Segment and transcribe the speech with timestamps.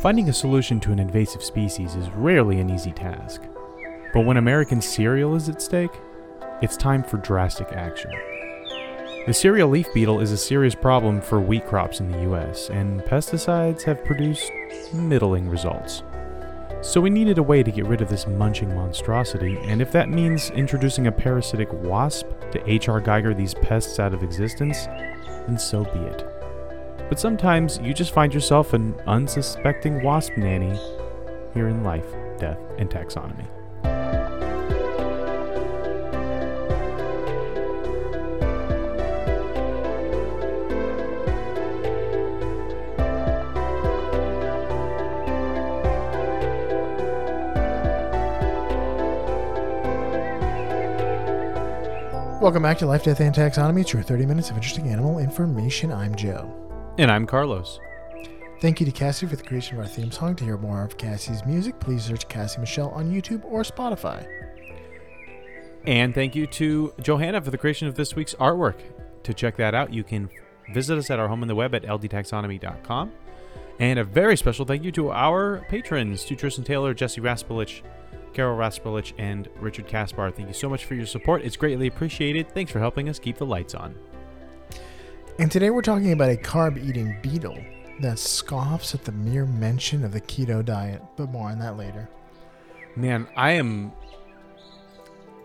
[0.00, 3.42] Finding a solution to an invasive species is rarely an easy task.
[4.14, 5.90] But when American cereal is at stake,
[6.62, 8.12] it's time for drastic action.
[9.26, 13.00] The cereal leaf beetle is a serious problem for wheat crops in the US, and
[13.00, 14.52] pesticides have produced
[14.94, 16.04] middling results.
[16.80, 20.08] So we needed a way to get rid of this munching monstrosity, and if that
[20.08, 25.82] means introducing a parasitic wasp to HR Giger these pests out of existence, then so
[25.82, 26.37] be it.
[27.08, 30.78] But sometimes you just find yourself an unsuspecting wasp nanny
[31.54, 32.04] here in life,
[32.36, 33.46] death, and taxonomy.
[52.40, 53.80] Welcome back to Life, Death, and Taxonomy.
[53.80, 55.90] It's your 30 minutes of interesting animal information.
[55.90, 56.67] I'm Joe.
[56.98, 57.78] And I'm Carlos.
[58.60, 60.34] Thank you to Cassie for the creation of our theme song.
[60.34, 64.26] To hear more of Cassie's music, please search Cassie Michelle on YouTube or Spotify.
[65.86, 68.80] And thank you to Johanna for the creation of this week's artwork.
[69.22, 70.28] To check that out, you can
[70.74, 73.12] visit us at our home on the web at ldtaxonomy.com.
[73.78, 77.82] And a very special thank you to our patrons, to Tristan Taylor, Jesse Raspolich,
[78.32, 80.32] Carol Raspolich, and Richard Kaspar.
[80.32, 81.42] Thank you so much for your support.
[81.42, 82.50] It's greatly appreciated.
[82.50, 83.94] Thanks for helping us keep the lights on.
[85.38, 87.58] And today we're talking about a carb eating beetle
[88.00, 92.08] that scoffs at the mere mention of the keto diet, but more on that later.
[92.96, 93.92] Man, I am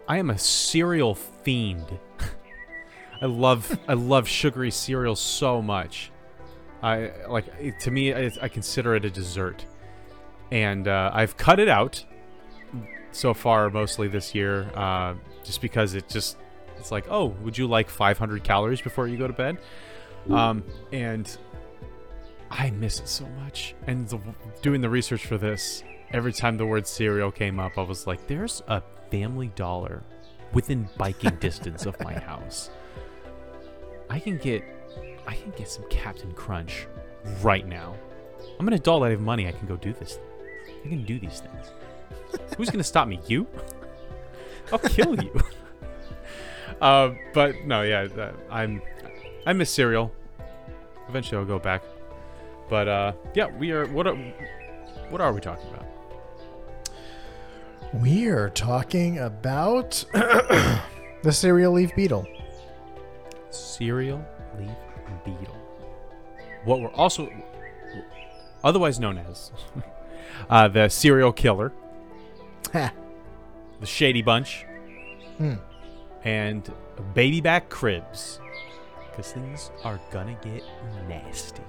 [0.08, 2.00] I am a cereal fiend.
[3.22, 6.12] I love I love sugary cereal so much.
[6.82, 9.66] I like it- to me I, I consider it a dessert.
[10.52, 12.04] And uh, I've cut it out
[13.12, 16.38] so far mostly this year uh, just because it just
[16.84, 19.58] it's like, "Oh, would you like 500 calories before you go to bed?"
[20.30, 21.38] Um, and
[22.52, 23.74] I miss it so much.
[23.88, 24.20] And the,
[24.62, 28.28] doing the research for this, every time the word cereal came up, I was like,
[28.28, 30.04] there's a family dollar
[30.54, 32.70] within biking distance of my house.
[34.10, 34.64] I can get
[35.26, 36.86] I can get some Captain Crunch
[37.42, 37.96] right now.
[38.60, 40.20] I'm an adult, I have money, I can go do this.
[40.86, 41.72] I can do these things.
[42.58, 43.20] Who's gonna stop me?
[43.28, 43.48] You?
[44.72, 45.42] I'll kill you.
[46.84, 48.82] uh, but no, yeah, uh, I'm
[49.46, 50.12] I miss cereal.
[51.08, 51.82] Eventually I'll go back.
[52.70, 53.88] But uh, yeah, we are.
[53.88, 54.16] What are
[55.10, 55.86] what are we talking about?
[57.94, 62.28] We are talking about the cereal leaf beetle.
[63.50, 64.26] Cereal
[64.58, 64.72] leaf
[65.24, 65.58] beetle.
[66.66, 67.30] What we're also
[68.64, 69.52] otherwise known as
[70.50, 71.72] uh, the serial killer,
[72.72, 72.92] the
[73.86, 74.66] Shady Bunch,
[75.38, 75.56] Hmm.
[76.24, 76.72] And
[77.14, 78.40] baby back cribs,
[79.10, 80.64] because things are gonna get
[81.08, 81.64] nasty.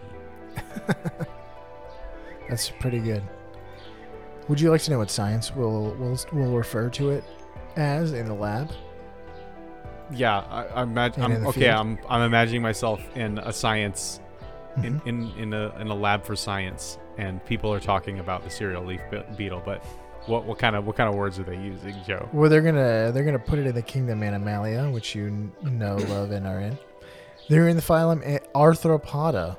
[2.48, 3.22] That's pretty good.
[4.48, 7.25] Would you like to know what science will will will refer to it
[7.76, 8.70] as in the lab?
[10.12, 11.60] Yeah, I, I'm, imag- And in I'm okay.
[11.62, 11.75] field?
[11.76, 14.20] I'm I'm imagining myself in a science
[14.82, 15.06] in, Mhm.
[15.06, 18.84] in in a in a lab for science, and people are talking about the cereal
[18.84, 19.00] leaf
[19.37, 19.62] beetle.
[19.64, 19.82] But
[20.26, 22.28] what what kind of what kind of words are they using, Joe?
[22.32, 26.30] Well, they're gonna they're gonna put it in the kingdom Animalia, which you know, love,
[26.30, 26.78] and are in.
[27.48, 28.22] They're in the phylum
[28.54, 29.58] Arthropoda,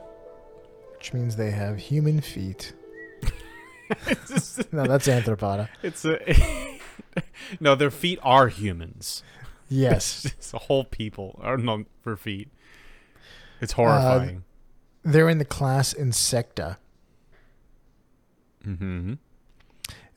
[0.97, 2.73] which means they have human feet.
[4.71, 5.69] No, that's Anthropoda.
[5.83, 6.79] It's a
[7.59, 7.75] no.
[7.75, 9.21] Their feet are humans.
[9.69, 12.49] Yes, it's a whole people are not for feet.
[13.61, 14.43] It's horrifying.
[15.03, 16.77] they're in the class Insecta.
[18.65, 19.13] mm-hmm.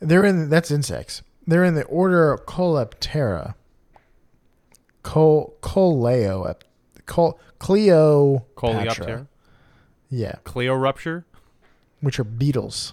[0.01, 1.23] They're in that's insects.
[1.47, 3.55] They're in the order Coleptera.
[5.03, 6.55] Col Coleo
[7.07, 8.47] Col Cleopatra.
[8.57, 9.27] Coleoptera,
[10.11, 11.25] Yeah, Cleo rupture.
[12.01, 12.93] which are beetles.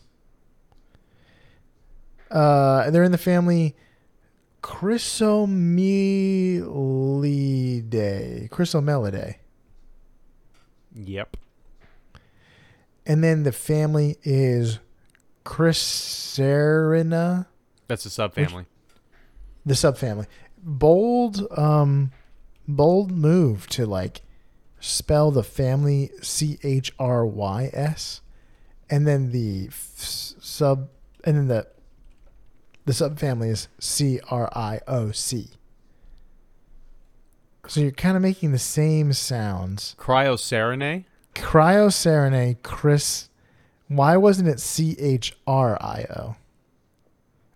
[2.32, 3.76] Uh, they're in the family
[7.04, 8.50] Chrysomelidae.
[8.50, 9.36] Chrysomelidae.
[10.96, 11.38] Yep.
[13.06, 14.80] And then the family is
[15.46, 17.46] Chryserina,
[17.88, 18.66] That's a subfamily.
[19.66, 20.28] the subfamily.
[20.58, 22.12] Bold, um,
[22.68, 24.22] bold move to like
[24.80, 28.22] spell the family C H R Y S,
[28.90, 30.90] and then the f- sub,
[31.24, 31.68] and then the
[32.86, 35.50] the subfamily is C R I O C.
[37.68, 39.96] So you're kind of making the same sounds.
[39.98, 41.06] Criocerinae.
[41.34, 43.30] Criocerinae, Chris.
[43.88, 46.36] Why wasn't it C H R I O?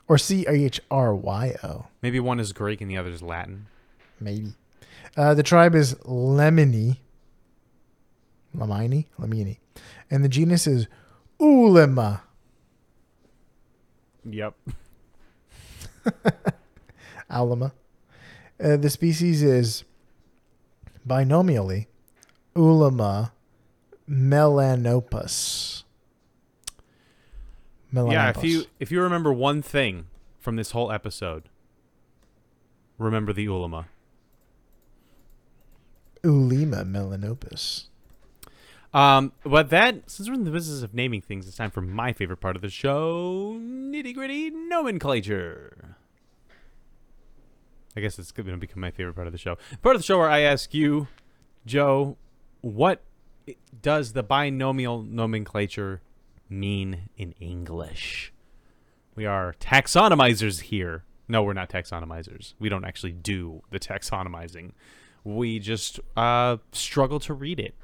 [0.08, 1.88] Or C H R Y O?
[2.02, 3.68] Maybe one is Greek and the other is Latin.
[4.20, 4.54] Maybe.
[5.18, 6.98] Uh, the tribe is Lemini.
[8.56, 9.06] Lemini?
[9.20, 9.58] Lemini.
[10.10, 10.88] And the genus is
[11.40, 12.22] Oulema.
[14.30, 14.56] Yep.
[17.32, 17.72] Aulima.
[18.62, 19.84] Uh, the species is
[21.08, 21.88] binomially
[22.56, 23.32] Ulama
[24.10, 25.84] melanopus.
[27.94, 30.06] Yeah, if you if you remember one thing
[30.40, 31.50] from this whole episode,
[32.98, 33.88] remember the ulama.
[36.24, 37.86] Oulema melanopus.
[38.94, 42.12] Um, but that since we're in the business of naming things, it's time for my
[42.12, 45.96] favorite part of the show: nitty gritty nomenclature.
[47.96, 49.58] I guess it's going to become my favorite part of the show.
[49.82, 51.08] Part of the show where I ask you,
[51.66, 52.18] Joe,
[52.62, 53.02] what
[53.82, 56.02] does the binomial nomenclature
[56.50, 58.34] mean in English?
[59.16, 61.04] We are taxonomizers here.
[61.28, 62.54] No, we're not taxonomizers.
[62.60, 64.72] We don't actually do the taxonomizing.
[65.24, 67.76] We just uh, struggle to read it.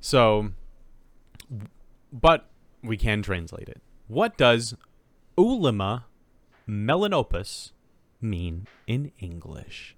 [0.00, 0.50] So,
[2.12, 2.48] but
[2.82, 3.82] we can translate it.
[4.08, 4.74] What does
[5.36, 6.04] Oulema
[6.68, 7.72] melanopus
[8.20, 9.96] mean in English?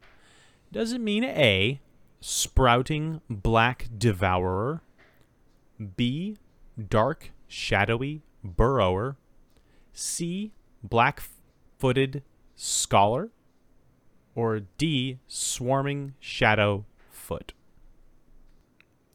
[0.72, 1.80] Does it mean A,
[2.20, 4.82] sprouting black devourer,
[5.96, 6.36] B,
[6.88, 9.16] dark shadowy burrower,
[9.92, 10.52] C,
[10.82, 11.22] black
[11.78, 12.22] footed
[12.54, 13.30] scholar,
[14.34, 17.52] or D, swarming shadow foot?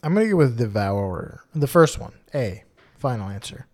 [0.03, 1.43] I'm gonna go with devourer.
[1.55, 2.63] The first one, A.
[2.97, 3.67] Final answer.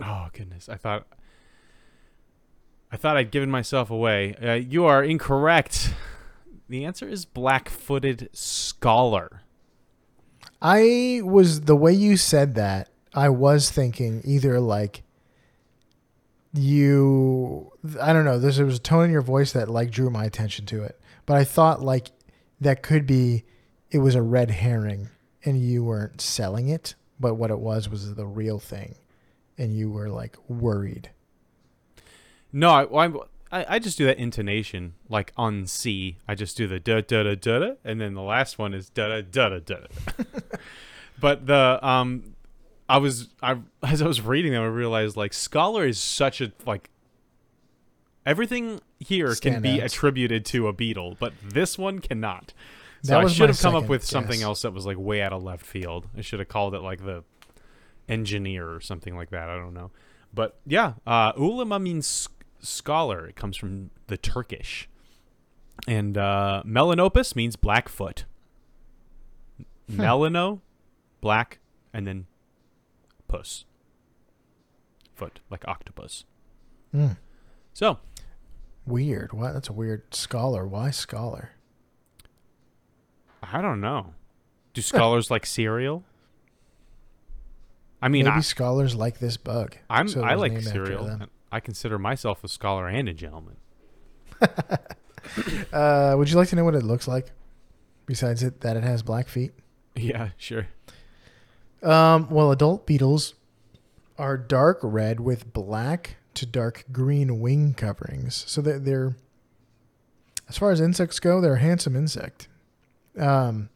[0.00, 0.68] Oh goodness!
[0.68, 1.06] I thought
[2.92, 4.34] I thought I'd given myself away.
[4.34, 5.94] Uh, you are incorrect.
[6.68, 9.42] The answer is black-footed scholar.
[10.60, 12.88] I was the way you said that.
[13.16, 15.02] I was thinking either like
[16.52, 17.72] you.
[18.00, 18.38] I don't know.
[18.38, 21.38] There was a tone in your voice that like drew my attention to it, but
[21.38, 22.08] I thought like
[22.60, 23.44] that could be
[23.90, 25.08] it was a red herring
[25.44, 28.96] and you weren't selling it, but what it was was the real thing,
[29.56, 31.10] and you were like worried.
[32.52, 33.06] No, I,
[33.50, 36.18] I I just do that intonation like on C.
[36.28, 38.90] I just do the da da da da da, and then the last one is
[38.90, 39.58] da da da da.
[39.60, 39.76] da.
[41.18, 42.35] but the um,
[42.88, 46.52] I was I as I was reading them, I realized like scholar is such a
[46.66, 46.90] like
[48.24, 52.52] everything here can be attributed to a beetle, but this one cannot.
[53.02, 55.32] So That I should have come up with something else that was like way out
[55.32, 56.06] of left field.
[56.16, 57.22] I should have called it like the
[58.08, 59.48] engineer or something like that.
[59.48, 59.90] I don't know.
[60.34, 62.28] But yeah, uh, ulama means
[62.60, 63.26] scholar.
[63.26, 64.88] It comes from the Turkish.
[65.86, 68.24] And uh, melanopus means blackfoot.
[69.90, 70.60] Melano,
[71.20, 71.60] black,
[71.92, 72.26] and then
[73.36, 73.64] puss.
[75.14, 76.24] Foot, like octopus.
[76.92, 77.12] Hmm.
[77.72, 77.98] So,
[78.86, 79.32] Weird.
[79.32, 79.52] What?
[79.52, 80.66] That's a weird scholar.
[80.66, 81.50] Why scholar?
[83.42, 84.14] I don't know.
[84.74, 86.04] Do scholars like cereal?
[88.00, 89.76] I mean, Maybe I, scholars like this bug.
[89.90, 91.20] I'm so I like cereal.
[91.50, 93.56] I consider myself a scholar and a gentleman.
[95.72, 97.32] Uh, would you like to know what it looks like?
[98.06, 99.52] Besides it, that it has black feet.
[99.96, 100.68] Yeah, sure.
[101.82, 103.34] Um, well, adult beetles
[104.18, 108.44] are dark red with black to dark green wing coverings.
[108.46, 109.16] So they're, they're
[110.48, 112.48] as far as insects go, they're a handsome insect.
[113.18, 113.70] Um,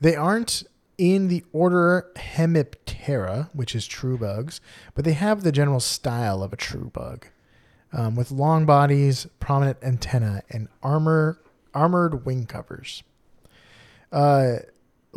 [0.00, 0.62] they aren't
[0.98, 4.60] in the order Hemiptera, which is true bugs,
[4.94, 7.26] but they have the general style of a true bug,
[7.92, 11.38] um, with long bodies, prominent antennae, and armor
[11.74, 13.02] armored wing covers.
[14.10, 14.56] Uh,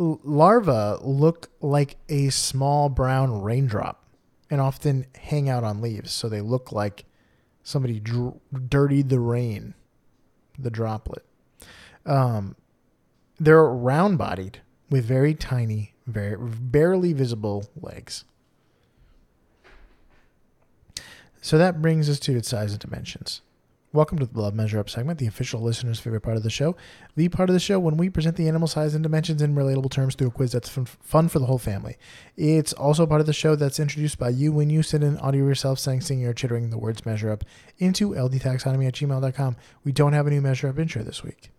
[0.00, 4.02] larvae look like a small brown raindrop
[4.50, 7.04] and often hang out on leaves, so they look like
[7.62, 9.74] somebody dr- dirtied the rain,
[10.58, 11.24] the droplet.
[12.06, 12.56] Um,
[13.38, 18.24] they're round bodied with very tiny, very barely visible legs.
[21.42, 23.42] So that brings us to its size and dimensions.
[23.92, 26.76] Welcome to the Blood Measure Up segment, the official listener's favorite part of the show.
[27.16, 29.90] The part of the show when we present the animal size and dimensions in relatable
[29.90, 31.96] terms through a quiz that's fun, fun for the whole family.
[32.36, 35.44] It's also part of the show that's introduced by you when you send an audio
[35.44, 37.42] yourself saying, singing, or chittering the words measure up
[37.78, 39.56] into ldtaxonomy at gmail.com.
[39.82, 41.50] We don't have a new measure up intro this week.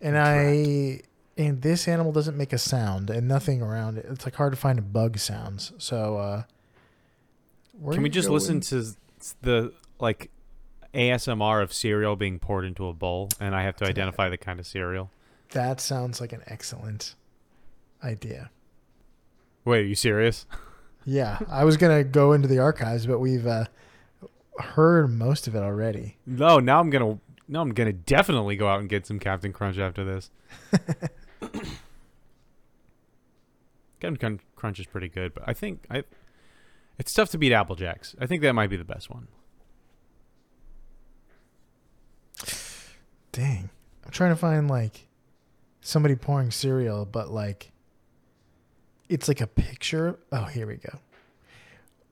[0.00, 1.02] And I
[1.36, 4.06] and this animal doesn't make a sound and nothing around it.
[4.08, 5.72] It's like hard to find a bug sounds.
[5.76, 6.42] So uh
[7.92, 8.84] Can we just listen in- to
[9.42, 10.30] the like
[10.94, 14.58] ASMR of cereal being poured into a bowl, and I have to identify the kind
[14.58, 15.10] of cereal?
[15.50, 17.14] That sounds like an excellent
[18.02, 18.50] idea.
[19.64, 20.46] Wait, are you serious?
[21.04, 23.64] Yeah, I was gonna go into the archives, but we've uh,
[24.58, 26.18] heard most of it already.
[26.26, 27.18] No, now I'm gonna.
[27.48, 30.30] No, I'm gonna definitely go out and get some Captain Crunch after this.
[34.00, 36.04] Captain Crunch- Crunch is pretty good, but I think I.
[36.98, 38.14] It's tough to beat Apple Jacks.
[38.20, 39.28] I think that might be the best one.
[43.32, 43.70] Dang.
[44.04, 45.06] I'm trying to find like
[45.80, 47.72] somebody pouring cereal, but like
[49.08, 50.18] it's like a picture.
[50.32, 50.98] Oh, here we go.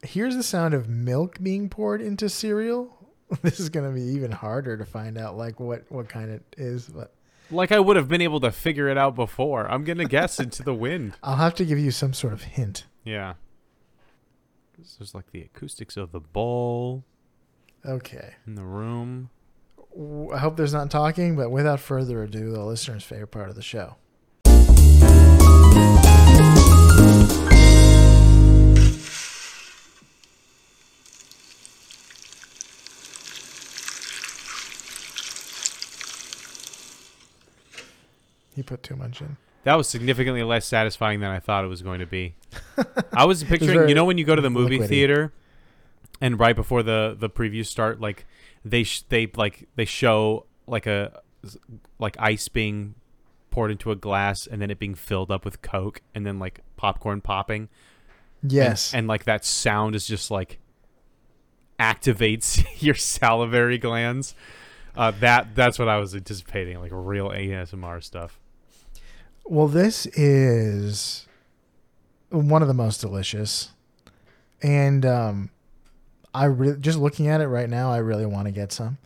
[0.03, 2.93] Here's the sound of milk being poured into cereal.
[3.43, 6.87] This is gonna be even harder to find out like what what kind it is,
[6.87, 7.13] but
[7.51, 9.69] Like I would have been able to figure it out before.
[9.69, 11.15] I'm gonna guess into the wind.
[11.25, 12.85] I'll have to give you some sort of hint.
[13.05, 13.35] Yeah.
[14.79, 17.03] This is like the acoustics of the bowl
[17.85, 18.35] Okay.
[18.47, 19.31] in the room.
[19.99, 23.63] I hope there's not talking, but without further ado, the listener's favorite part of the
[23.63, 23.97] show.
[38.55, 39.39] He put too much in.
[39.65, 42.35] That was significantly less satisfying than I thought it was going to be.
[43.13, 44.89] I was picturing, very you know, when you go to the movie liquidy.
[44.89, 45.33] theater,
[46.21, 48.27] and right before the the previews start, like
[48.71, 51.21] they sh- they like they show like a
[51.99, 52.95] like ice being
[53.51, 56.61] poured into a glass and then it being filled up with Coke and then like
[56.77, 57.69] popcorn popping.
[58.43, 58.93] And- Yes.
[58.95, 60.59] and, like that sound is just like
[61.81, 64.35] activates your salivary glands.
[64.97, 68.39] Uh, that that's what I was anticipating, like real ASMR stuff.
[69.45, 71.27] Well, this is
[72.31, 73.71] one of the most delicious,
[74.63, 75.51] and um,
[76.37, 78.99] I re- just looking at it right now, I really want to get some.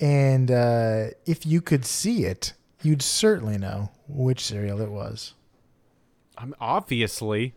[0.00, 5.34] And uh, if you could see it, you'd certainly know which cereal it was.
[6.38, 7.54] I'm obviously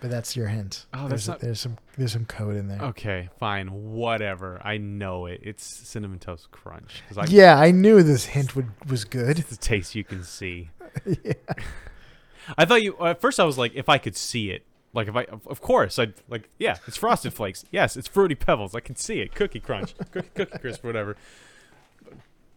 [0.00, 0.86] But that's your hint.
[0.92, 2.80] Oh, there's, not- there's some there's some code in there.
[2.82, 4.60] Okay, fine, whatever.
[4.64, 5.40] I know it.
[5.44, 9.38] It's cinnamon toast crunch I yeah, I knew this hint would was good.
[9.38, 10.70] it's the taste you can see.
[11.06, 11.34] yeah.
[12.58, 13.38] I thought you at first.
[13.38, 16.48] I was like, if I could see it, like if I, of, course, I'd like,
[16.58, 17.64] yeah, it's frosted flakes.
[17.70, 18.74] Yes, it's fruity pebbles.
[18.74, 19.34] I can see it.
[19.34, 21.16] Cookie crunch, cookie, cookie crisp, whatever.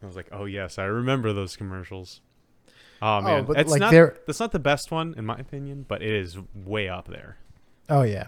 [0.03, 2.21] I was like, oh yes, I remember those commercials.
[3.01, 3.91] Oh man, but, it's like, not.
[3.91, 7.37] they're- That's not the best one in my opinion, but it is way up there.
[7.89, 8.27] Oh yeah.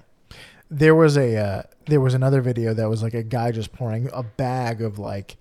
[0.69, 4.09] There was a uh, there was another video that was like a guy just pouring
[4.13, 5.37] a bag of like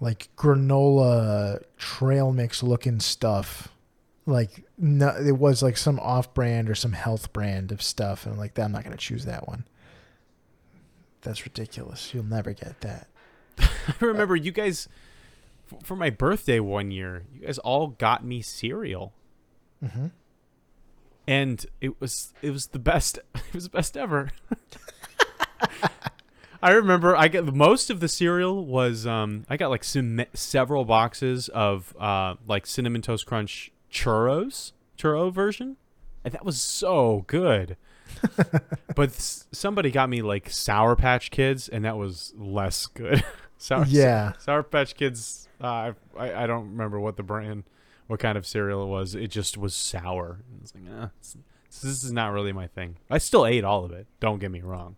[0.00, 3.68] like granola trail mix looking stuff.
[4.26, 8.34] Like no, it was like some off brand or some health brand of stuff, and
[8.34, 9.64] I'm like, I'm not gonna choose that one.
[11.22, 12.12] That's ridiculous.
[12.12, 13.08] You'll never get that.
[13.58, 14.88] I remember you guys
[15.84, 17.22] for my birthday one year.
[17.32, 19.12] You guys all got me cereal.
[19.82, 20.06] Mm-hmm.
[21.26, 24.30] and it was it was the best it was the best ever
[26.62, 30.84] i remember i got most of the cereal was um i got like some several
[30.84, 35.76] boxes of uh like cinnamon toast crunch churros churro version
[36.24, 37.76] and that was so good
[38.96, 43.22] but s- somebody got me like sour patch kids and that was less good
[43.58, 44.32] sour, Yeah.
[44.38, 47.64] sour patch kids uh, I, I don't remember what the brand
[48.08, 49.14] what kind of cereal it was.
[49.14, 50.40] It just was sour.
[50.50, 51.06] And It's like, eh,
[51.70, 52.96] this is not really my thing.
[53.08, 54.06] I still ate all of it.
[54.20, 54.96] Don't get me wrong.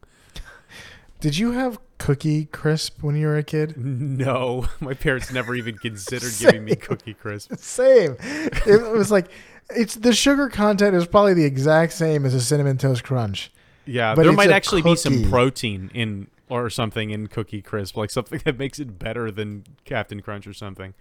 [1.21, 3.77] Did you have Cookie Crisp when you were a kid?
[3.77, 7.55] No, my parents never even considered giving me Cookie Crisp.
[7.57, 8.17] Same.
[8.21, 9.27] It was like
[9.71, 13.51] it's the sugar content is probably the exact same as a cinnamon toast crunch.
[13.87, 18.11] Yeah, But there might actually be some protein in or something in Cookie Crisp, like
[18.11, 20.95] something that makes it better than Captain Crunch or something.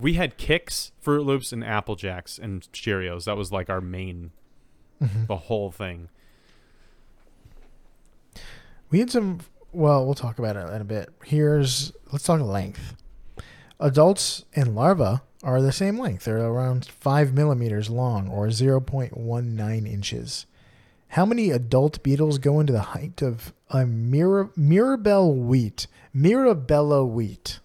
[0.00, 3.24] We had Kix, Froot Loops, and Apple Jacks and Cheerios.
[3.24, 4.30] That was like our main,
[5.02, 5.26] Mm-hmm.
[5.26, 6.08] the whole thing.
[8.90, 9.40] We had some.
[9.72, 11.08] Well, we'll talk about it in a bit.
[11.24, 12.94] Here's let's talk length.
[13.80, 16.24] Adults and larvae are the same length.
[16.24, 20.44] They're around five millimeters long, or zero point one nine inches.
[21.08, 25.86] How many adult beetles go into the height of a Mira, Mirabelle wheat?
[26.12, 27.58] Mirabella wheat.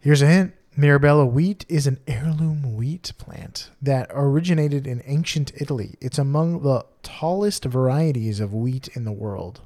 [0.00, 0.52] Here's a hint.
[0.76, 5.94] Mirabella wheat is an heirloom wheat plant that originated in ancient Italy.
[6.00, 9.62] It's among the tallest varieties of wheat in the world.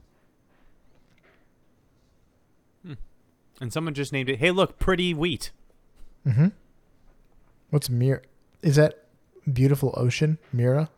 [3.61, 5.51] And someone just named it, hey, look, pretty wheat.
[6.27, 6.49] Mm-hmm.
[7.71, 8.23] What's Mir?
[8.63, 9.05] Is that
[9.51, 10.39] beautiful ocean?
[10.53, 10.89] Mira?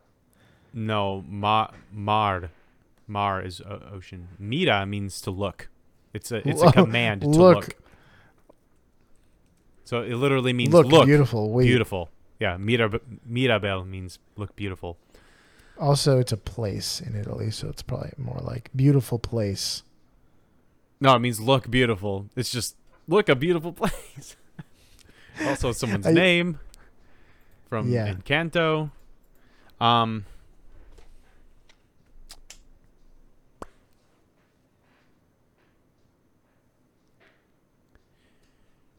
[0.73, 2.49] No, ma, mar.
[3.07, 4.29] Mar is o- ocean.
[4.39, 5.67] Mira means to look.
[6.13, 7.55] It's a it's a command to look.
[7.55, 7.75] look.
[9.83, 11.65] So it literally means Look, look, beautiful wheat.
[11.67, 12.09] beautiful.
[12.39, 14.97] Yeah, Mirab- Mirabel means look beautiful.
[15.79, 19.83] Also, it's a place in Italy, so it's probably more like beautiful place.
[21.03, 22.29] No, it means look beautiful.
[22.33, 22.77] It's just
[23.09, 24.37] look a beautiful place.
[25.45, 26.59] also, someone's I- name
[27.67, 28.13] from Yeah.
[28.13, 28.89] Encanto.
[29.81, 30.23] Um.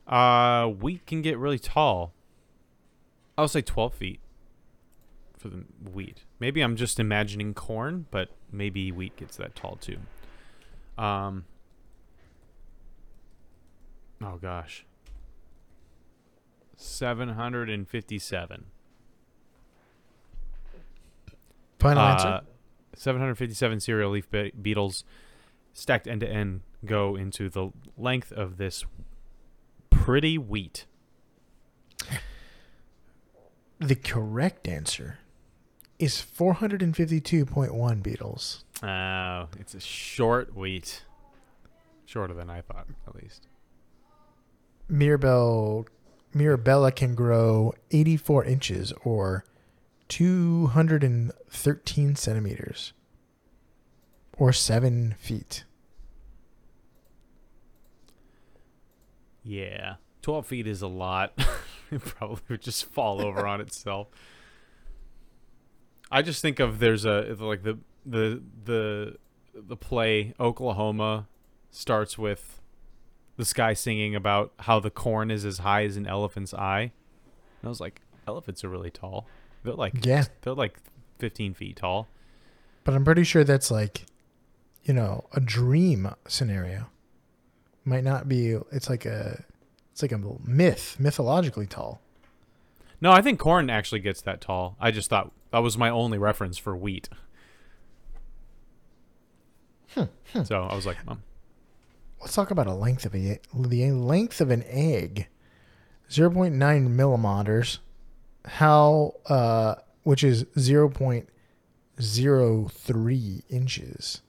[0.07, 2.13] Uh, wheat can get really tall.
[3.39, 4.21] I would say 12 feet
[5.39, 6.25] for the wheat.
[6.39, 9.99] Maybe I'm just imagining corn, but maybe wheat gets that tall too.
[10.99, 11.45] Um.
[14.23, 14.85] Oh gosh.
[16.77, 18.67] 757.
[21.79, 22.41] Final Uh, answer.
[22.97, 25.05] 757 cereal leaf be- beetles
[25.73, 28.85] stacked end to end go into the length of this
[29.91, 30.87] pretty wheat.
[33.81, 35.19] The correct answer
[35.99, 38.65] is 452.1 beetles.
[38.83, 41.05] Oh, it's a short wheat.
[42.07, 43.49] Shorter than I thought, at least.
[44.89, 45.87] Mirabelle
[46.33, 49.45] Mirabella can grow 84 inches or
[50.09, 52.93] 213 centimeters
[54.37, 55.65] or 7 feet.
[59.45, 59.97] Yeah.
[60.23, 61.33] 12 feet is a lot.
[61.91, 64.09] it probably would just fall over on itself.
[66.11, 69.17] I just think of there's a like the the the
[69.55, 71.29] the play Oklahoma
[71.71, 72.61] starts with
[73.37, 76.81] this guy singing about how the corn is as high as an elephant's eye.
[77.61, 79.27] And I was like, elephants are really tall.
[79.63, 80.25] They're like Yeah.
[80.43, 80.79] they're like
[81.19, 82.09] 15 feet tall.
[82.85, 84.05] But I'm pretty sure that's like,
[84.85, 86.87] you know, a dream scenario.
[87.85, 88.59] Might not be.
[88.73, 89.43] It's like a,
[89.93, 92.01] it's like a myth, mythologically tall.
[93.01, 94.77] No, I think corn actually gets that tall.
[94.81, 97.09] I just thought that was my only reference for wheat.
[100.45, 101.23] So I was like, um,
[102.25, 105.29] Let's talk about a length of a the length of an egg,
[106.11, 107.81] zero point nine millimeters.
[108.47, 111.29] How, uh, which is zero point
[112.01, 114.23] zero three inches.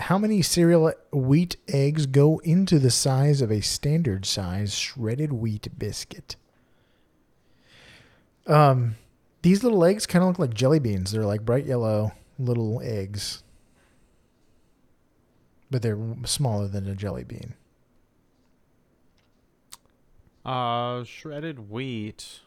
[0.00, 5.68] How many cereal wheat eggs go into the size of a standard size shredded wheat
[5.78, 6.34] biscuit?
[8.48, 8.96] Um,
[9.42, 11.12] these little eggs kind of look like jelly beans.
[11.12, 13.44] They're like bright yellow little eggs,
[15.70, 17.54] but they're smaller than a jelly bean.
[20.44, 22.40] uh, shredded wheat.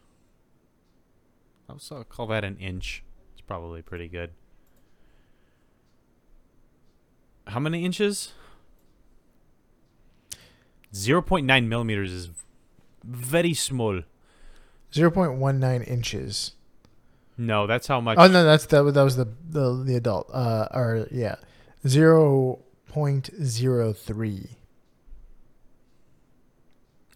[1.67, 3.03] I also call that an inch.
[3.34, 4.32] It's probably pretty good.
[7.47, 8.32] How many inches?
[10.93, 12.29] 0.9 millimeters is
[13.03, 14.01] very small.
[14.93, 16.53] Zero point one nine inches.
[17.38, 18.17] No, that's how much.
[18.17, 18.84] Oh no, that's that.
[18.84, 20.29] was- That was the the, the adult.
[20.34, 21.36] Uh, or yeah,
[21.88, 24.49] zero point zero three.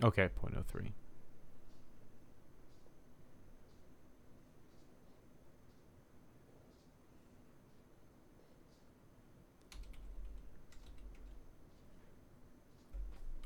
[0.04, 0.92] Okay, 0.03.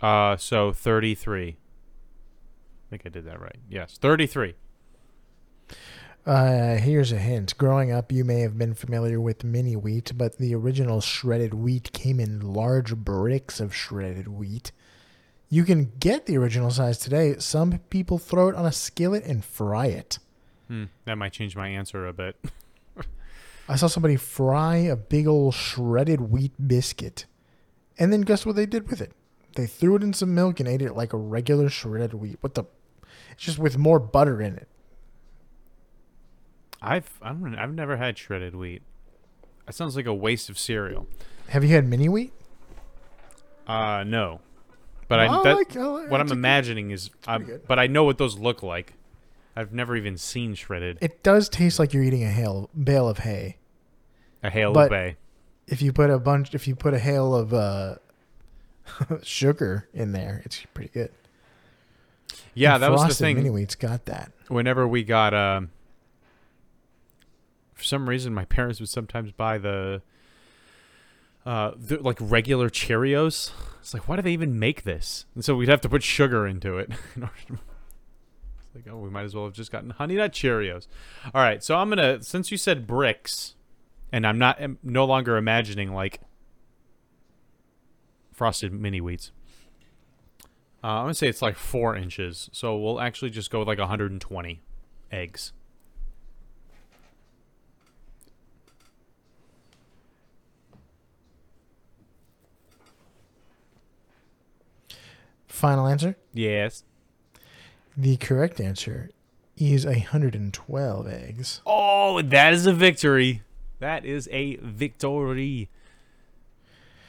[0.02, 1.50] Uh, so 33.
[1.50, 1.56] I
[2.90, 3.58] think I did that right.
[3.70, 4.56] Yes, 33.
[6.28, 7.58] Uh, here's a hint.
[7.58, 11.94] Growing up, you may have been familiar with mini wheat, but the original shredded wheat
[11.94, 14.74] came in large bricks of shredded wheat.
[15.48, 17.36] You can get the original size today.
[17.40, 20.20] Some people throw it on a skillet and fry it.
[20.68, 22.36] Hmm, that might change my answer a bit.
[23.70, 27.26] I saw somebody fry a big old shredded wheat biscuit.
[27.98, 29.14] And then guess what they did with it?
[29.56, 32.40] They threw it in some milk and ate it like a regular shredded wheat.
[32.42, 32.66] What the?
[33.32, 34.68] It's just with more butter in it.
[36.90, 38.82] I've I don't I've never had shredded wheat.
[39.66, 41.08] That sounds like a waste of cereal.
[41.50, 42.32] Have you had mini wheat?
[43.68, 44.40] Uh, no.
[45.08, 47.52] But I, I that, like- I like- what I'm a good- imagining is, I, pretty
[47.52, 47.68] good.
[47.68, 48.94] but I know what those look like.
[49.56, 53.20] I've never even seen shredded It does taste like you're eating a hail, bale of
[53.20, 53.58] hay.
[54.44, 55.16] a hail but- of bay.
[55.68, 57.96] If you put a bunch, if you put a hail of uh,
[59.24, 61.12] sugar in there, it's pretty good.
[62.54, 63.36] Yeah, And that was the Frosted thing.
[63.38, 64.32] Mini wheat's got that.
[64.48, 65.70] Whenever we got, um,
[67.78, 70.02] for some reason, my parents would sometimes buy the,
[71.46, 73.52] uh, like regular Cheerios.
[73.80, 75.26] It's like, why do they even make this?
[75.36, 76.90] And so we'd have to put sugar into it.
[77.16, 80.34] in order to- it's like, oh, we might as well have just gotten Honey Nut
[80.34, 80.88] Cheerios.
[81.34, 83.56] All right, so I'm gonna since you said bricks,
[84.12, 86.20] and I'm not am no longer imagining like
[88.34, 89.32] frosted mini wheats.
[90.84, 93.80] Uh, I'm gonna say it's like four inches, so we'll actually just go with like
[93.80, 94.62] 120
[95.12, 95.54] eggs.
[105.58, 106.16] Final answer.
[106.34, 106.84] Yes.
[107.98, 109.10] The correct answer
[109.58, 111.62] is 112 eggs.
[111.66, 113.42] Oh, that is a victory.
[113.80, 115.70] That is a victory.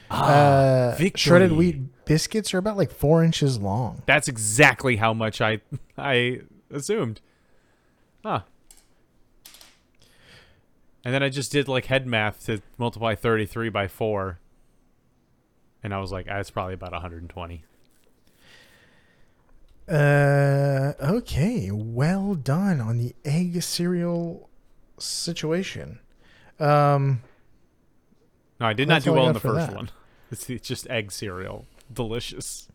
[0.09, 1.57] uh, shredded victory.
[1.57, 4.01] wheat biscuits are about like four inches long.
[4.07, 5.61] That's exactly how much I
[5.95, 7.21] I assumed.
[8.25, 8.41] Huh.
[11.05, 14.39] And then I just did like head math to multiply 33 by 4.
[15.83, 17.63] And I was like, that's probably about 120.
[19.89, 24.49] Uh, okay, well done on the egg cereal
[24.99, 25.99] situation.
[26.59, 27.21] Um,
[28.59, 29.75] No, I did not do well in the first that.
[29.75, 29.89] one.
[30.31, 31.65] It's, it's just egg cereal.
[31.91, 32.67] Delicious.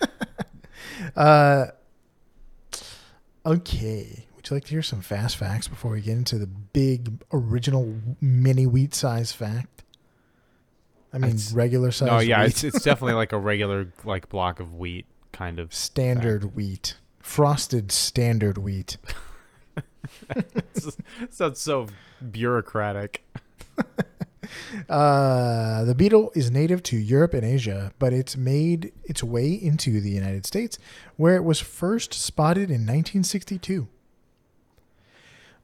[1.16, 1.66] uh,
[3.44, 4.26] okay.
[4.36, 7.96] Would you like to hear some fast facts before we get into the big original
[8.20, 9.82] mini wheat size fact?
[11.12, 12.06] I mean, It's- regular size.
[12.06, 15.74] No, yeah, it's it's definitely like a regular like block of wheat kind of.
[15.74, 18.96] standard wheat, frosted standard wheat.
[21.30, 21.86] Sounds so
[22.30, 23.24] bureaucratic.
[24.88, 30.00] Uh, the beetle is native to Europe and Asia, but it's made its way into
[30.00, 30.78] the United States,
[31.16, 33.88] where it was first spotted in 1962.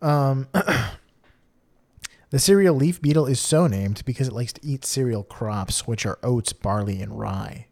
[0.03, 0.49] Um,
[2.31, 6.05] the cereal leaf beetle is so named because it likes to eat cereal crops, which
[6.05, 7.69] are oats, barley, and rye.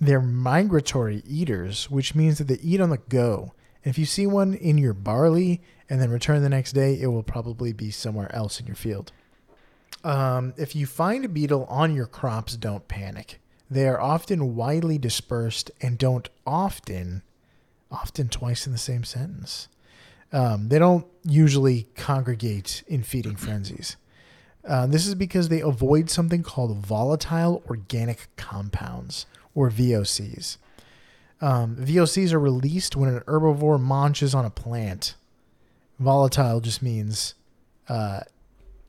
[0.00, 3.54] They're migratory eaters, which means that they eat on the go.
[3.84, 7.22] If you see one in your barley and then return the next day, it will
[7.22, 9.12] probably be somewhere else in your field.
[10.02, 13.40] Um, if you find a beetle on your crops, don't panic.
[13.70, 17.22] They are often widely dispersed and don't often,
[17.90, 19.68] often twice in the same sentence.
[20.32, 23.96] Um, they don't usually congregate in feeding frenzies.
[24.66, 30.58] Uh, this is because they avoid something called volatile organic compounds, or VOCs.
[31.40, 35.14] Um, VOCs are released when an herbivore munches on a plant.
[35.98, 37.34] Volatile just means
[37.88, 38.20] uh,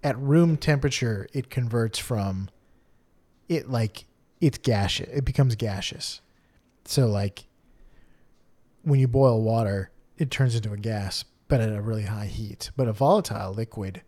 [0.04, 2.50] at room temperature, it converts from
[3.50, 4.06] it like
[4.42, 5.10] it's gaseous.
[5.12, 6.22] It becomes gaseous.
[6.86, 7.46] So like
[8.84, 12.72] when you boil water, it turns into a gas, but at a really high heat.
[12.76, 14.02] But a volatile liquid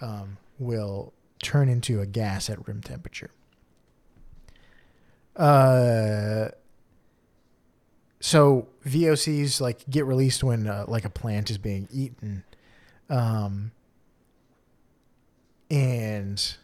[0.00, 3.30] um, will turn into a gas at room temperature.
[5.38, 6.48] Uh,
[8.20, 12.42] so VOCs like get released when uh, like a plant is being eaten,
[13.08, 13.70] um,
[15.70, 16.56] and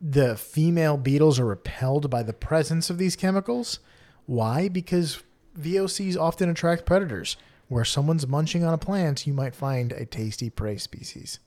[0.00, 3.78] the female beetles are repelled by the presence of these chemicals.
[4.26, 4.68] Why?
[4.68, 5.22] Because
[5.58, 7.36] VOCs often attract predators.
[7.68, 11.38] Where someone's munching on a plant, you might find a tasty prey species.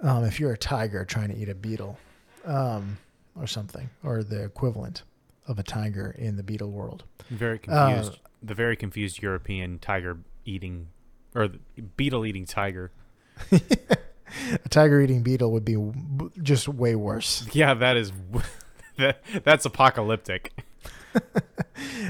[0.00, 2.00] Um, if you're a tiger trying to eat a beetle,
[2.44, 2.98] um,
[3.38, 5.02] or something, or the equivalent
[5.46, 7.04] of a tiger in the beetle world.
[7.30, 8.18] Very Uh, confused.
[8.42, 10.88] the very confused European tiger eating,
[11.34, 11.58] or the
[11.96, 12.90] beetle eating tiger.
[14.64, 17.46] A tiger eating beetle would be w- just way worse.
[17.52, 18.12] Yeah, that is
[18.96, 20.52] that that's apocalyptic.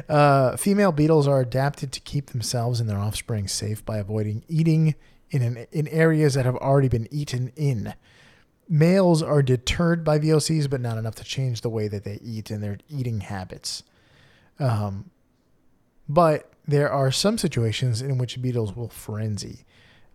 [0.09, 4.95] Uh, female beetles are adapted to keep themselves and their offspring safe by avoiding eating
[5.31, 7.95] in an, in areas that have already been eaten in.
[8.69, 12.51] Males are deterred by VOCs, but not enough to change the way that they eat
[12.51, 13.83] and their eating habits.
[14.59, 15.11] Um,
[16.09, 19.65] but there are some situations in which beetles will frenzy.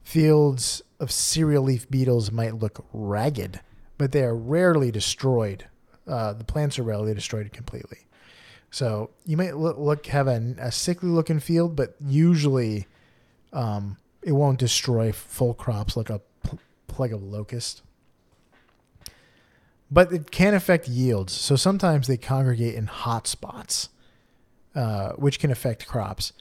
[0.04, 3.62] Fields of cereal leaf beetles might look ragged,
[3.98, 5.66] but they are rarely destroyed.
[6.08, 8.00] Uh, the plants are rarely destroyed completely.
[8.72, 12.88] So you might look, look have a, a sickly looking field, but usually
[13.54, 17.84] um, it won't destroy full crops like a pl- plague of locust.
[19.92, 21.34] But it can affect yields.
[21.34, 23.90] So sometimes they congregate in hot spots,
[24.74, 26.32] uh, which can affect crops.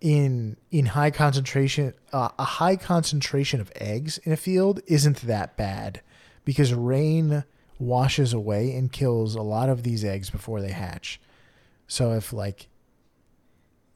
[0.00, 5.56] In in high concentration, uh, a high concentration of eggs in a field isn't that
[5.56, 6.02] bad
[6.44, 7.44] because rain
[7.78, 11.20] washes away and kills a lot of these eggs before they hatch.
[11.86, 12.68] So if like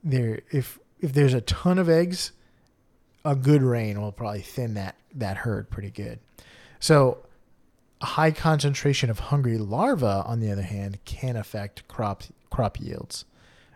[0.02, 2.32] there if if there's a ton of eggs,
[3.24, 6.20] a good rain will probably thin that that herd pretty good.
[6.80, 7.18] So
[8.00, 13.24] a high concentration of hungry larvae, on the other hand, can affect crop crop yields,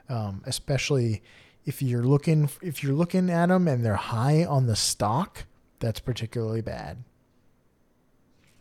[0.09, 1.23] um, especially
[1.65, 5.45] if you're looking if you're looking at them and they're high on the stock.
[5.81, 7.03] That's particularly bad.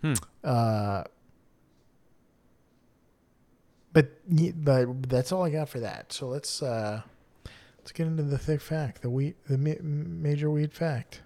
[0.02, 0.14] Hmm.
[0.44, 1.04] Uh,
[3.94, 4.12] but
[4.64, 6.12] but that's all I got for that.
[6.12, 7.02] So let's uh,
[7.78, 11.22] let's get into the thick fact, the wheat, the ma- major weed fact.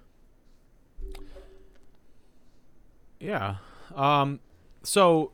[3.20, 3.56] Yeah.
[3.94, 4.40] Um.
[4.84, 5.32] So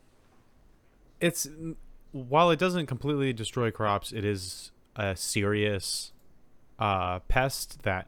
[1.20, 1.48] it's
[2.12, 6.12] while it doesn't completely destroy crops, it is a serious
[6.80, 8.08] uh, pest that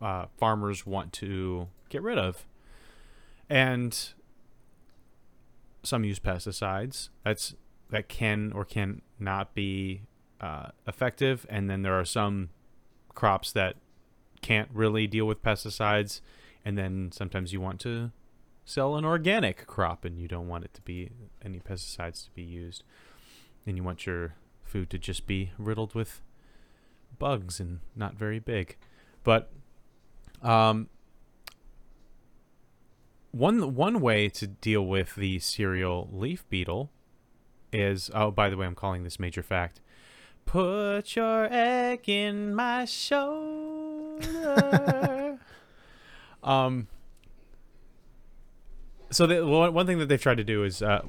[0.00, 2.44] uh, farmers want to get rid of,
[3.48, 4.12] and
[5.82, 7.08] some use pesticides.
[7.24, 7.54] That's
[7.90, 10.02] that can or can not be
[10.40, 12.50] uh, effective, and then there are some
[13.14, 13.76] crops that
[14.40, 16.20] can't really deal with pesticides,
[16.64, 18.10] and then sometimes you want to
[18.64, 21.10] sell an organic crop and you don't want it to be
[21.44, 22.84] any pesticides to be used,
[23.66, 26.22] and you want your food to just be riddled with
[27.18, 28.76] bugs and not very big,
[29.22, 29.52] but
[30.42, 30.88] um,
[33.30, 36.90] one one way to deal with the cereal leaf beetle
[37.72, 39.80] is oh by the way I'm calling this major fact.
[40.44, 44.18] Put your egg in my shoulder.
[46.42, 46.88] um.
[49.12, 51.02] So the one thing that they've tried to do is, uh,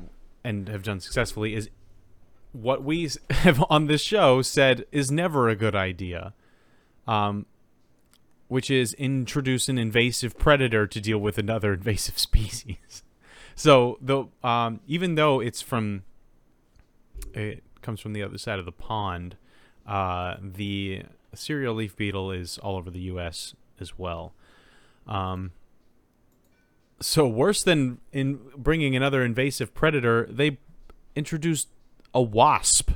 [0.43, 1.69] and have done successfully, is
[2.51, 6.33] what we have on this show said is never a good idea.
[7.07, 7.45] Um,
[8.53, 13.03] which is introduce an invasive predator to deal with another invasive species.
[13.55, 16.03] So the um, even though it's from
[17.33, 19.37] it comes from the other side of the pond,
[19.87, 23.55] uh, the cereal leaf beetle is all over the U.S.
[23.79, 24.33] as well.
[25.07, 25.51] Um,
[26.99, 30.57] so worse than in bringing another invasive predator, they
[31.15, 31.67] introduced
[32.13, 32.91] a wasp.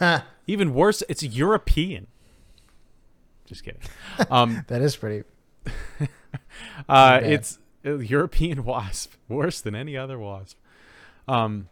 [0.46, 2.06] Even worse, it's European.
[3.46, 3.82] Just kidding.
[4.30, 5.24] Um, That is pretty.
[6.88, 10.58] uh, it's a European wasp, worse than any other wasp.
[11.28, 11.68] Um,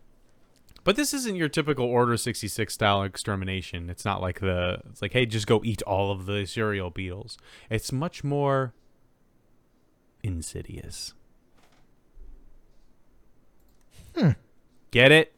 [0.84, 3.88] but this isn't your typical Order 66 style extermination.
[3.88, 7.38] It's not like the, it's like, hey, just go eat all of the cereal beetles.
[7.70, 8.74] It's much more
[10.22, 11.14] insidious.
[14.16, 14.30] Hmm.
[14.90, 15.32] Get it?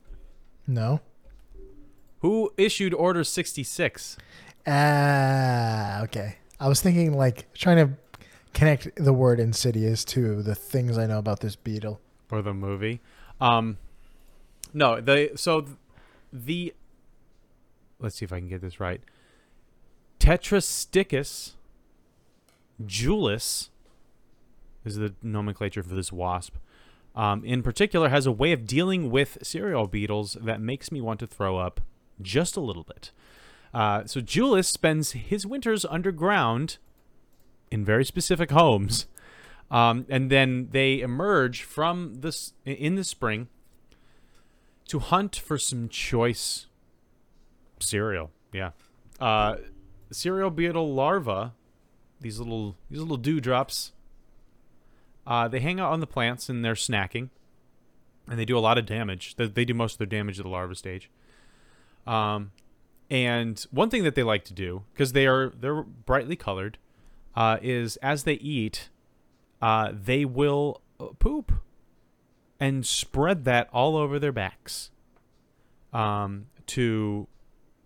[0.66, 1.00] No.
[2.20, 4.16] Who issued Order 66?
[4.66, 6.36] Ah, okay.
[6.58, 7.94] I was thinking like trying to
[8.54, 12.00] connect the word insidious to the things I know about this beetle.
[12.30, 13.00] or the movie.
[13.40, 13.78] Um,
[14.72, 15.66] no, the so
[16.32, 16.72] the
[17.98, 19.00] let's see if I can get this right.
[20.18, 21.52] Tetrastichus
[22.84, 23.68] julis
[24.84, 26.56] is the nomenclature for this wasp.
[27.16, 31.20] Um, in particular, has a way of dealing with cereal beetles that makes me want
[31.20, 31.80] to throw up
[32.20, 33.12] just a little bit.
[33.72, 36.78] Uh, so Julis spends his winters underground
[37.70, 39.06] in very specific homes
[39.70, 43.48] um, and then they emerge from this in the spring
[44.88, 46.66] to hunt for some choice
[47.80, 48.30] cereal.
[48.52, 48.70] Yeah,
[49.18, 49.56] uh,
[50.12, 51.52] cereal beetle larvae.
[52.20, 53.92] These little these little dewdrops.
[55.26, 57.30] Uh, they hang out on the plants and they're snacking,
[58.28, 59.36] and they do a lot of damage.
[59.36, 61.10] They, they do most of their damage at the larva stage.
[62.06, 62.52] Um,
[63.10, 66.78] and one thing that they like to do because they are they're brightly colored,
[67.34, 68.90] uh, is as they eat,
[69.62, 71.52] uh, they will uh, poop
[72.60, 74.90] and spread that all over their backs
[75.92, 77.26] um, to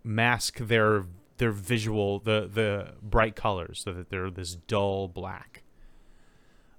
[0.03, 1.05] mask their
[1.37, 5.63] their visual the the bright colors so that they're this dull black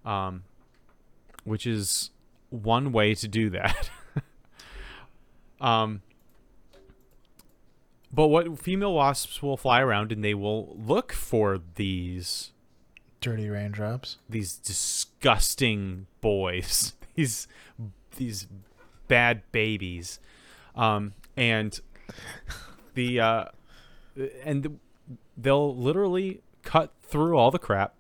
[0.05, 0.45] um,
[1.45, 2.11] which is
[2.51, 3.91] one way to do that
[5.61, 6.03] um,
[8.13, 12.53] but what female wasps will fly around and they will look for these
[13.21, 14.17] Dirty raindrops.
[14.29, 17.47] these disgusting boys, these
[18.17, 18.47] these
[19.09, 20.19] bad babies,
[20.75, 21.81] um, and
[22.95, 23.45] the uh,
[24.43, 24.81] and
[25.37, 27.95] they'll literally cut through all the crap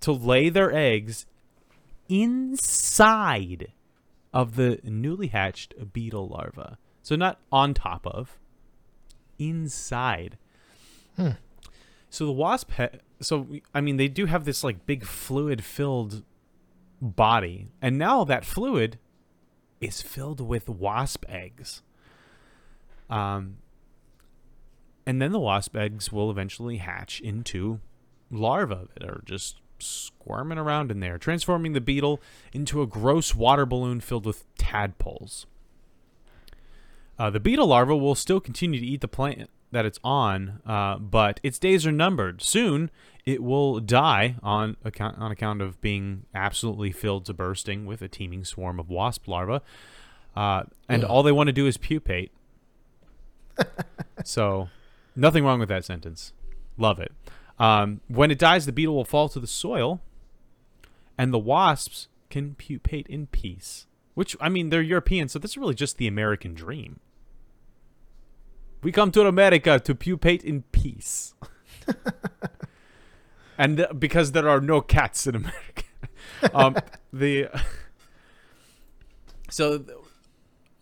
[0.00, 1.26] to lay their eggs
[2.08, 3.72] inside
[4.32, 6.78] of the newly hatched beetle larva.
[7.02, 8.38] So not on top of,
[9.38, 10.38] inside.
[12.10, 16.22] So the wasp, he- so I mean, they do have this like big fluid-filled
[17.00, 18.98] body, and now that fluid
[19.80, 21.82] is filled with wasp eggs.
[23.10, 23.58] Um,
[25.06, 27.80] and then the wasp eggs will eventually hatch into
[28.30, 32.20] larvae that are just squirming around in there, transforming the beetle
[32.52, 35.46] into a gross water balloon filled with tadpoles.
[37.18, 40.98] Uh, the beetle larva will still continue to eat the plant that it's on, uh,
[40.98, 42.42] but its days are numbered.
[42.42, 42.90] Soon,
[43.24, 48.08] it will die on account on account of being absolutely filled to bursting with a
[48.08, 49.60] teeming swarm of wasp larvae,
[50.34, 51.10] uh, and Ugh.
[51.10, 52.32] all they want to do is pupate.
[54.24, 54.68] so,
[55.14, 56.32] nothing wrong with that sentence.
[56.76, 57.12] Love it.
[57.58, 60.00] Um, when it dies, the beetle will fall to the soil,
[61.16, 63.86] and the wasps can pupate in peace.
[64.14, 67.00] Which I mean, they're European, so this is really just the American dream.
[68.82, 71.34] We come to America to pupate in peace.
[73.58, 75.84] and th- because there are no cats in America.
[76.54, 76.76] um,
[77.12, 77.48] the
[79.54, 79.84] So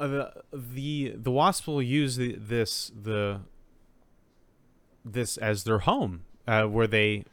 [0.01, 3.41] uh, the the the wasp will use the, this the
[5.05, 7.25] this as their home, uh, where they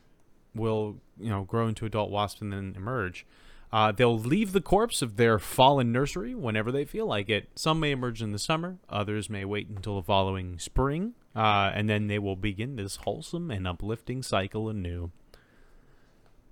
[0.56, 3.26] will you know grow into adult wasps and then emerge.
[3.72, 7.50] Uh, they'll leave the corpse of their fallen nursery whenever they feel like it.
[7.56, 11.88] Some may emerge in the summer, others may wait until the following spring, uh, and
[11.88, 15.12] then they will begin this wholesome and uplifting cycle anew.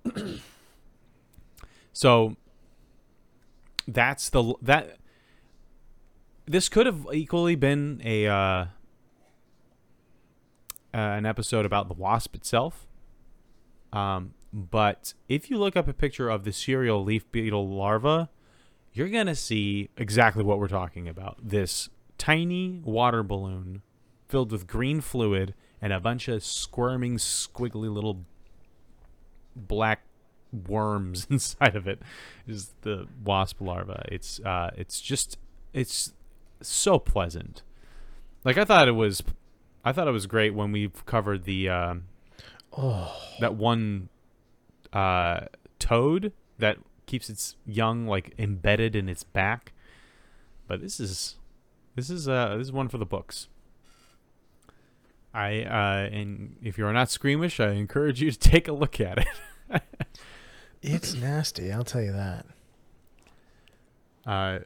[1.93, 2.36] so
[3.88, 4.98] that's the that
[6.46, 8.70] this could have equally been a
[10.93, 12.88] uh, an episode about the wasp itself.
[13.93, 18.30] Um, but if you look up a picture of the cereal leaf beetle larva,
[18.93, 21.38] you're gonna see exactly what we're talking about.
[21.41, 23.82] This tiny water balloon
[24.28, 28.26] filled with green fluid and a bunch of squirming, squiggly little
[29.56, 30.02] black
[30.67, 32.02] worms inside of it
[32.47, 34.06] is the wasp larva.
[34.12, 35.38] It's uh, it's just
[35.73, 36.13] it's
[36.62, 37.62] so pleasant.
[38.43, 39.21] Like I thought it was,
[39.88, 41.95] I thought it was great when we covered the uh,
[42.78, 44.10] Oh, that one
[44.91, 45.45] uh,
[45.80, 49.71] toad that keeps its young like embedded in its back.
[50.67, 51.38] But this is
[51.95, 53.47] this is uh this is one for the books.
[55.34, 59.19] I uh and if you're not squeamish, I encourage you to take a look at
[59.19, 59.82] it.
[60.82, 61.71] it's nasty.
[61.71, 62.45] I'll tell you that.
[64.26, 64.60] Uh,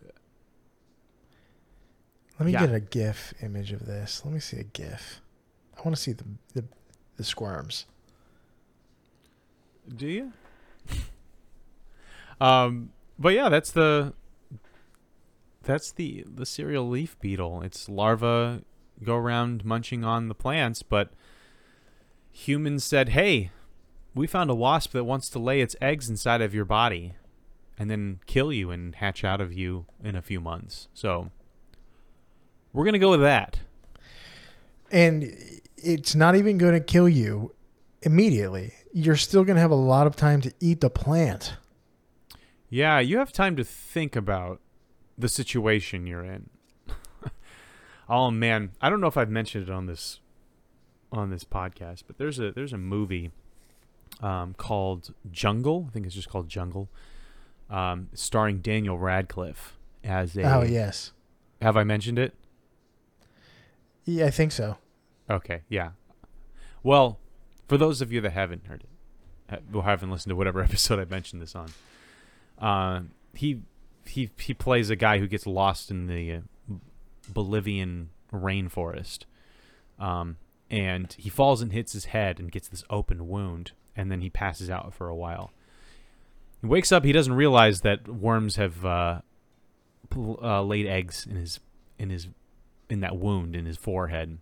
[2.42, 2.66] Let me Yeah.
[2.66, 4.24] get a GIF image of this.
[4.26, 5.22] Let me see a GIF.
[5.78, 6.66] I want to see the the,
[7.18, 7.86] the squirms.
[9.96, 10.34] do you?
[12.40, 14.14] um, but yeah, that's the
[15.64, 17.62] that's the the cereal leaf beetle.
[17.62, 18.64] Its larvae
[19.04, 21.12] go around munching on the plants, but
[22.32, 23.52] humans said, "Hey,
[24.16, 27.14] we found a wasp that wants to lay its eggs inside of your body
[27.78, 31.30] and then kill you and hatch out of you in a few months." So
[32.74, 33.60] we're gonna go with that.
[34.92, 35.34] And
[35.78, 37.54] it's not even going to kill you
[38.02, 38.74] immediately.
[38.94, 41.54] You're still going to have a lot of time to eat the plant.
[42.70, 44.62] Yeah, you have time to think about
[45.18, 46.50] the situation you're in.
[48.10, 50.20] oh man, I don't know if I've mentioned it on this
[51.12, 53.32] on this podcast, but there's a there's a movie
[54.22, 55.88] um, called Jungle.
[55.90, 56.90] I think it's just called Jungle,
[57.70, 60.44] um, starring Daniel Radcliffe as a.
[60.44, 61.12] Oh yes,
[61.62, 62.34] Have I mentioned it?
[64.06, 64.78] Yeah, I think so.
[65.30, 65.92] Okay, yeah.
[66.84, 67.20] Well,
[67.68, 68.84] for those of you that haven't heard
[69.52, 71.72] it, or haven't listened to whatever episode I mentioned this on,
[72.60, 73.02] uh,
[73.34, 73.62] he
[74.06, 76.40] he he plays a guy who gets lost in the uh,
[77.30, 79.26] Bolivian rainforest,
[80.00, 80.38] um,
[80.70, 84.30] and he falls and hits his head and gets this open wound, and then he
[84.30, 85.52] passes out for a while.
[86.62, 87.04] He wakes up.
[87.04, 89.22] He doesn't realize that worms have uh,
[90.10, 91.60] pl- uh, laid eggs in his
[91.98, 92.28] in his
[92.92, 94.38] in that wound in his forehead.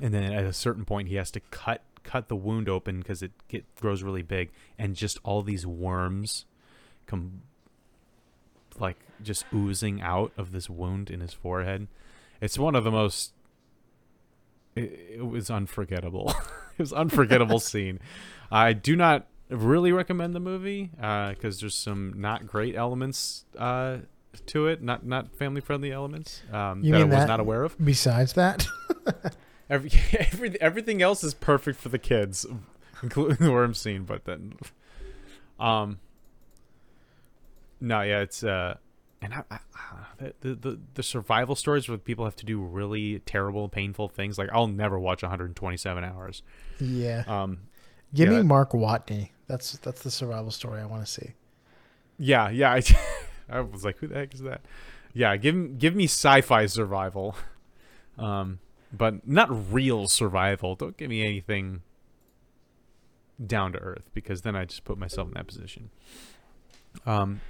[0.00, 3.22] And then at a certain point he has to cut cut the wound open because
[3.22, 4.50] it get, grows really big.
[4.78, 6.44] And just all these worms
[7.06, 7.42] come
[8.78, 11.88] like just oozing out of this wound in his forehead.
[12.40, 13.32] It's one of the most
[14.76, 16.32] it, it was unforgettable.
[16.78, 18.00] It was unforgettable scene.
[18.50, 23.98] I do not really recommend the movie because there's some not great elements uh,
[24.46, 27.76] to it not not family friendly elements um, that i was that- not aware of
[27.84, 28.66] Besides that,
[29.70, 32.44] Every, every everything else is perfect for the kids,
[33.02, 34.02] including the worm scene.
[34.04, 34.54] But then,
[35.58, 35.98] um,
[37.80, 38.76] no, yeah, it's uh,
[39.22, 39.58] and I, I,
[40.20, 44.36] I- the, the the survival stories where people have to do really terrible, painful things.
[44.38, 46.42] Like I'll never watch 127 hours.
[46.80, 47.24] yeah.
[47.26, 47.60] Um,
[48.14, 48.38] Give yeah.
[48.38, 49.30] me Mark Watney.
[49.46, 51.30] That's that's the survival story I want to see.
[52.18, 52.72] yeah, yeah.
[52.72, 52.82] I,
[53.48, 54.62] I was like, who the heck is that?
[55.14, 57.36] Yeah, give give me sci-fi survival,
[58.18, 58.60] um,
[58.92, 60.74] but not real survival.
[60.74, 61.82] Don't give me anything
[63.44, 65.90] down to earth because then I just put myself in that position.
[67.06, 67.40] Um,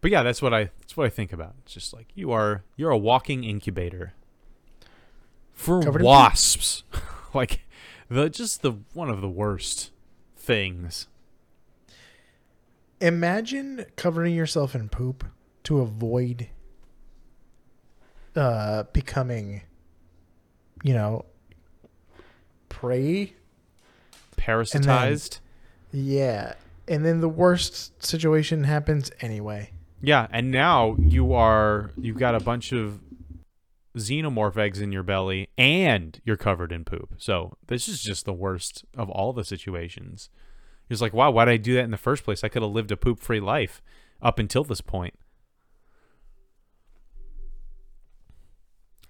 [0.00, 1.54] but yeah, that's what I that's what I think about.
[1.64, 4.14] It's just like you are you're a walking incubator
[5.52, 6.84] for Covered wasps,
[7.34, 7.60] like
[8.08, 9.90] the just the one of the worst
[10.36, 11.06] things.
[13.00, 15.24] Imagine covering yourself in poop
[15.64, 16.48] to avoid
[18.36, 19.62] uh becoming
[20.84, 21.24] you know
[22.68, 23.34] prey.
[24.36, 25.40] Parasitized.
[25.92, 26.54] Yeah.
[26.88, 29.72] And then the worst situation happens anyway.
[30.00, 33.00] Yeah, and now you are you've got a bunch of
[33.96, 37.14] xenomorph eggs in your belly and you're covered in poop.
[37.18, 40.30] So this is just the worst of all the situations.
[40.90, 42.42] It's like, wow, why did I do that in the first place?
[42.42, 43.80] I could have lived a poop free life
[44.20, 45.14] up until this point.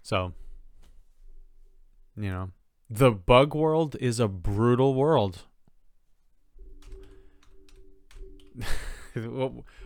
[0.02, 0.34] So,
[2.16, 2.50] you know,
[2.90, 5.44] the bug world is a brutal world.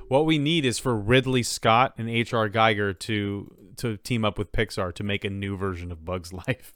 [0.09, 2.49] what we need is for Ridley Scott and H.R.
[2.51, 6.75] Giger to to team up with Pixar to make a new version of Bug's Life.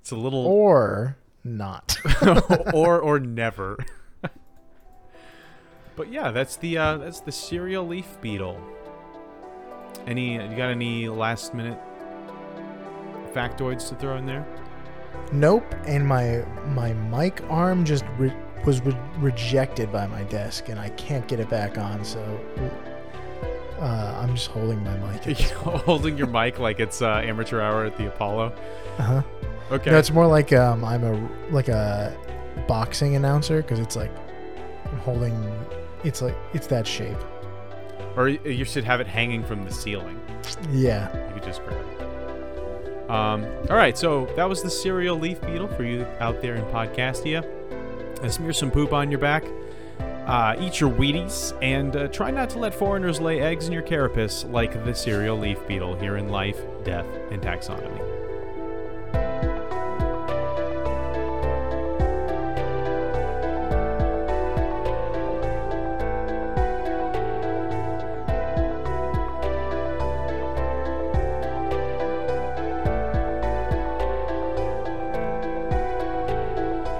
[0.00, 1.96] it's a little Or not.
[2.74, 3.78] or or never.
[5.96, 8.60] but yeah, that's the uh, that's the cereal leaf beetle.
[10.06, 11.78] Any you got any last minute
[13.32, 14.46] factoids to throw in there?
[15.32, 15.64] nope.
[15.86, 18.34] And my my mic arm just re-
[18.64, 22.04] was re- rejected by my desk, and I can't get it back on.
[22.04, 22.20] So
[23.80, 25.22] uh, I'm just holding my mic.
[25.52, 28.54] Holding your mic like it's uh, amateur hour at the Apollo.
[28.98, 29.22] Uh huh.
[29.70, 29.90] Okay.
[29.90, 32.16] No, it's more like um, I'm a like a
[32.66, 34.10] boxing announcer because it's like
[34.86, 35.34] I'm holding.
[36.04, 37.18] It's like it's that shape.
[38.16, 40.20] or you should have it hanging from the ceiling.
[40.70, 41.08] Yeah.
[41.28, 43.10] You could just grab it.
[43.10, 46.64] Um, all right, so that was the cereal leaf beetle for you out there in
[46.66, 47.42] Podcastia.
[48.22, 49.44] Uh, smear some poop on your back.
[50.26, 53.80] Uh, eat your Wheaties, and uh, try not to let foreigners lay eggs in your
[53.82, 58.17] carapace like the cereal leaf beetle here in Life, Death, and Taxonomy.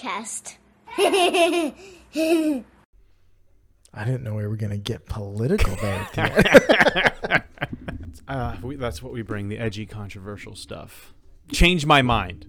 [0.00, 0.56] Podcast.
[3.92, 6.06] I didn't know we were going to get political there.
[6.16, 7.46] at.
[8.28, 11.12] Uh, we, that's what we bring the edgy, controversial stuff.
[11.50, 12.46] Change my mind.